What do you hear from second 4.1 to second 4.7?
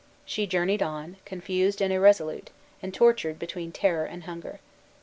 hunger.